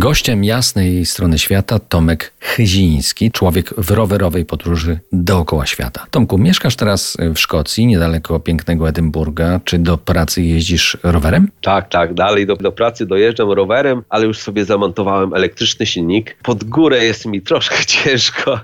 [0.00, 6.06] Gościem jasnej strony świata Tomek Chyziński, człowiek w rowerowej podróży dookoła świata.
[6.10, 9.60] Tomku, mieszkasz teraz w Szkocji, niedaleko pięknego Edynburga.
[9.64, 11.48] Czy do pracy jeździsz rowerem?
[11.62, 16.36] Tak, tak, dalej do, do pracy dojeżdżam rowerem, ale już sobie zamontowałem elektryczny silnik.
[16.42, 18.60] Pod górę jest mi troszkę ciężko.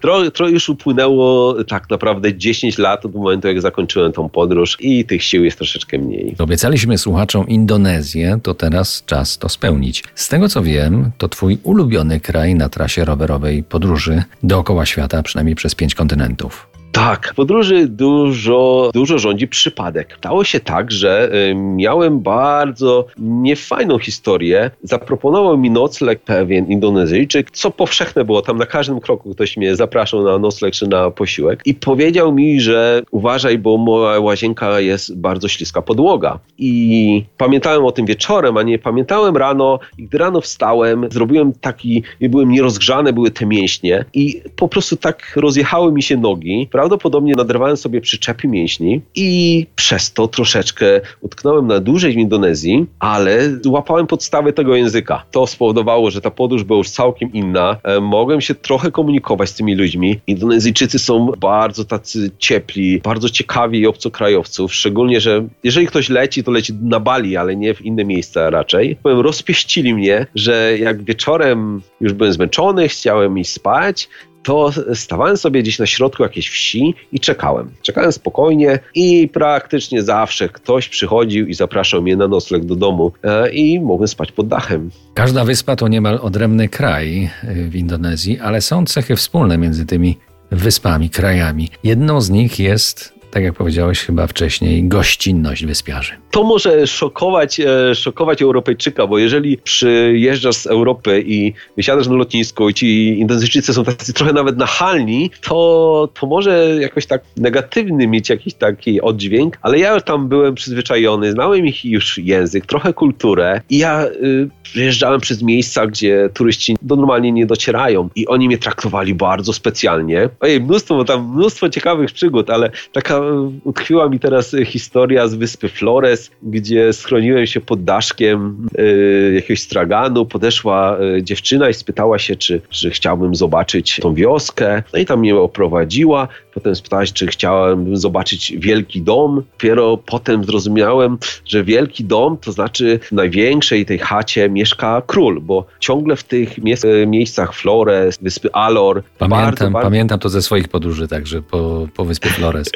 [0.00, 5.04] Tro, tro już upłynęło tak naprawdę 10 lat od momentu, jak zakończyłem tą podróż i
[5.04, 6.34] tych sił jest troszeczkę mniej.
[6.38, 10.04] Obiecaliśmy słuchaczom Indonezję, to teraz czas to spełnić.
[10.14, 15.22] Z tego co co wiem, to twój ulubiony kraj na trasie rowerowej podróży dookoła świata,
[15.22, 16.77] przynajmniej przez pięć kontynentów.
[16.98, 20.14] Tak, w podróży dużo, dużo rządzi przypadek.
[20.18, 24.70] Stało się tak, że y, miałem bardzo niefajną historię.
[24.82, 28.42] Zaproponował mi nocleg pewien Indonezyjczyk, co powszechne było.
[28.42, 32.60] Tam na każdym kroku ktoś mnie zapraszał na nocleg czy na posiłek i powiedział mi,
[32.60, 36.38] że uważaj, bo moja łazienka jest bardzo śliska podłoga.
[36.58, 39.78] I pamiętałem o tym wieczorem, a nie pamiętałem rano.
[39.98, 45.32] I gdy rano wstałem, zrobiłem taki, byłem nierozgrzany, były te mięśnie i po prostu tak
[45.36, 51.80] rozjechały mi się nogi prawdopodobnie naderwałem sobie przyczepy mięśni i przez to troszeczkę utknąłem na
[51.80, 55.24] dłużej w Indonezji, ale łapałem podstawy tego języka.
[55.30, 57.76] To spowodowało, że ta podróż była już całkiem inna.
[57.82, 60.20] E, mogłem się trochę komunikować z tymi ludźmi.
[60.26, 66.72] Indonezyjczycy są bardzo tacy ciepli, bardzo ciekawi obcokrajowców, szczególnie, że jeżeli ktoś leci, to leci
[66.82, 68.96] na Bali, ale nie w inne miejsca raczej.
[69.02, 74.08] Powiem, rozpieścili mnie, że jak wieczorem już byłem zmęczony, chciałem iść spać,
[74.48, 77.70] to stawałem sobie gdzieś na środku jakiejś wsi i czekałem.
[77.82, 83.50] Czekałem spokojnie i praktycznie zawsze ktoś przychodził i zapraszał mnie na nocleg do domu e,
[83.50, 84.90] i mogłem spać pod dachem.
[85.14, 90.16] Każda wyspa to niemal odrębny kraj e, w Indonezji, ale są cechy wspólne między tymi
[90.50, 91.68] wyspami, krajami.
[91.84, 96.12] Jedną z nich jest tak jak powiedziałeś chyba wcześniej, gościnność wyspiarzy.
[96.30, 102.68] To może szokować, e, szokować Europejczyka, bo jeżeli przyjeżdżasz z Europy i wysiadasz na lotnisku
[102.68, 108.28] i ci Indonezyjczycy są tacy trochę nawet nachalni, to, to może jakoś tak negatywny mieć
[108.28, 113.78] jakiś taki oddźwięk, ale ja tam byłem przyzwyczajony, znałem ich już język, trochę kulturę i
[113.78, 119.52] ja y, przejeżdżałem przez miejsca, gdzie turyści normalnie nie docierają i oni mnie traktowali bardzo
[119.52, 120.28] specjalnie.
[120.40, 123.17] Ojej, mnóstwo, tam mnóstwo ciekawych przygód, ale taka
[123.64, 130.26] utkwiła mi teraz historia z wyspy Flores, gdzie schroniłem się pod daszkiem y, jakiegoś straganu.
[130.26, 134.82] Podeszła y, dziewczyna i spytała się, czy, czy chciałbym zobaczyć tą wioskę.
[134.92, 136.28] No i tam mnie oprowadziła.
[136.58, 139.42] Potem spytała się, czy chciałem zobaczyć wielki dom.
[139.52, 145.66] Dopiero potem zrozumiałem, że wielki dom to znaczy w największej tej chacie mieszka król, bo
[145.80, 146.74] ciągle w tych mie
[147.06, 149.02] miejscach Flores, wyspy Alor.
[149.18, 152.70] Pamiętam, bardzo, pamiętam to ze swoich podróży także po, po wyspie Flores.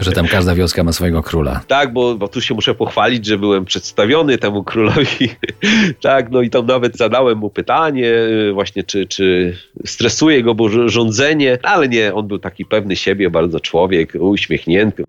[0.00, 1.60] że tam każda wioska ma swojego króla.
[1.66, 5.28] Tak, bo, bo tu się muszę pochwalić, że byłem przedstawiony temu królowi.
[6.02, 10.88] tak, no i tam nawet zadałem mu pytanie y, właśnie, czy, czy stresuje go bo
[10.88, 15.04] rządzenie, ale nie, on był taki pewny siebie, bardzo człowiek, uśmiechnięty.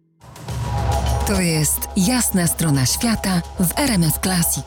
[1.28, 4.66] To jest jasna strona świata w RMS Classic.